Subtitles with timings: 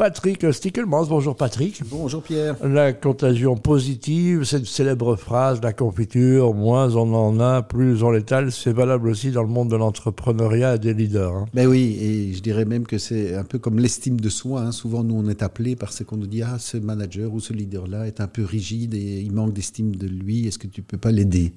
[0.00, 1.08] Patrick Stickelmans.
[1.08, 1.82] Bonjour Patrick.
[1.84, 2.56] Bonjour Pierre.
[2.66, 8.50] La contagion positive, cette célèbre phrase, la confiture, moins on en a, plus on l'étale,
[8.50, 11.34] c'est valable aussi dans le monde de l'entrepreneuriat et des leaders.
[11.34, 11.46] Hein.
[11.52, 14.62] Ben oui, et je dirais même que c'est un peu comme l'estime de soi.
[14.62, 14.72] Hein.
[14.72, 18.06] Souvent, nous, on est appelé parce qu'on nous dit, ah, ce manager ou ce leader-là
[18.06, 21.12] est un peu rigide et il manque d'estime de lui, est-ce que tu peux pas
[21.12, 21.52] l'aider?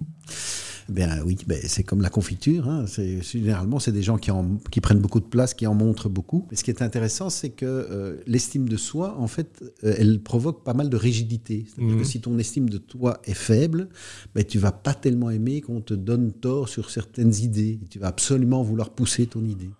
[0.89, 2.67] Ben oui, ben c'est comme la confiture.
[2.67, 2.85] Hein.
[3.21, 6.47] Généralement, c'est des gens qui, en, qui, prennent beaucoup de place, qui en montrent beaucoup.
[6.51, 10.21] Mais ce qui est intéressant, c'est que euh, l'estime de soi, en fait, euh, elle
[10.21, 11.65] provoque pas mal de rigidité.
[11.67, 12.05] C'est-à-dire que mhm.
[12.05, 13.89] si ton estime de toi est faible,
[14.35, 17.79] ben, tu vas pas tellement aimer qu'on te donne tort sur certaines idées.
[17.89, 19.71] Tu vas absolument vouloir pousser ton idée.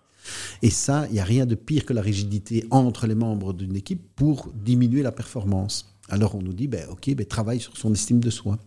[0.62, 3.76] Et ça, il n'y a rien de pire que la rigidité entre les membres d'une
[3.76, 5.93] équipe pour diminuer la performance.
[6.10, 8.58] Alors on nous dit, ben, ok, ben, travaille sur son estime de soi.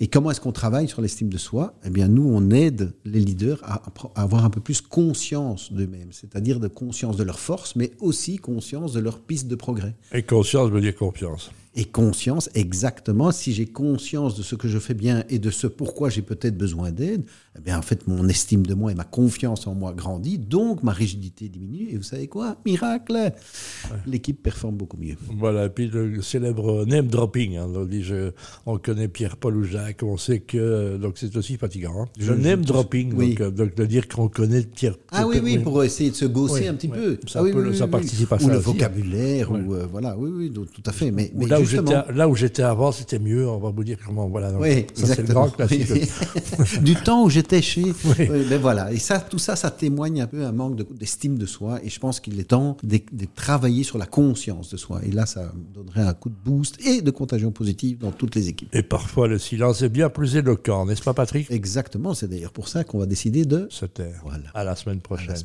[0.00, 1.74] Et comment est-ce qu'on travaille sur l'estime de soi?
[1.84, 3.82] Eh bien, nous, on aide les leaders à,
[4.14, 8.92] avoir un peu plus conscience d'eux-mêmes, c'est-à-dire de conscience de leurs forces, mais aussi conscience
[8.92, 9.96] de leurs pistes de progrès.
[10.12, 13.30] Et conscience veut dire confiance et conscience exactement.
[13.30, 16.58] Si j'ai conscience de ce que je fais bien et de ce pourquoi j'ai peut-être
[16.58, 17.24] besoin d'aide,
[17.56, 20.82] eh bien en fait mon estime de moi et ma confiance en moi grandit, donc
[20.82, 21.88] ma rigidité diminue.
[21.90, 22.56] Et vous savez quoi?
[22.66, 23.32] Miracle
[24.06, 25.14] L'équipe performe beaucoup mieux.
[25.38, 27.56] Voilà, et puis le célèbre name dropping.
[27.56, 28.04] Hein, on, dit,
[28.66, 30.96] on connaît Pierre-Paul ou Jacques, on sait que.
[30.96, 32.02] Donc c'est aussi fatigant.
[32.02, 32.08] Hein.
[32.18, 34.96] Le name dropping, euh, donc, de dire qu'on connaît Pierre.
[35.12, 37.20] Ah oui, oui, pour essayer de se gausser un petit peu.
[37.28, 38.46] Ça, ah ça participe à ça.
[38.46, 41.12] Ou le vocabulaire, ou euh, voilà, oui, oui, tout à fait.
[41.12, 41.67] Mais, mais là où
[42.34, 43.48] j'étais avant, c'était mieux.
[43.48, 44.28] On va vous dire comment.
[44.28, 44.52] Voilà.
[44.58, 45.88] oui, ça c'est le grand classique.
[46.82, 47.82] du temps où j'étais chez.
[48.04, 48.28] Oui.
[48.48, 48.92] ben voilà.
[48.92, 51.80] Et ça, tout ça, ça témoigne un peu un manque d'estime de, soi.
[51.84, 52.98] Et je pense qu'il est temps de,
[53.34, 55.00] travailler sur la conscience de soi.
[55.04, 58.48] Et là, ça donnerait un coup de boost et de contagion positive dans toutes les
[58.48, 58.68] équipes.
[58.74, 61.50] Et parfois, le silence est bien plus éloquent, n'est-ce pas, Patrick?
[61.50, 62.14] Exactement.
[62.14, 64.20] C'est d'ailleurs pour ça qu'on va décider de se taire.
[64.24, 64.44] Voilà.
[64.54, 65.36] À la semaine prochaine.